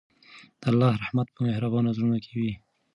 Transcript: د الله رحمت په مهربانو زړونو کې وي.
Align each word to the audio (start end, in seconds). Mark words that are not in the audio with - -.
د 0.61 0.63
الله 0.71 0.91
رحمت 1.03 1.27
په 1.33 1.39
مهربانو 1.47 1.95
زړونو 1.97 2.17
کې 2.25 2.31
وي. 2.39 2.51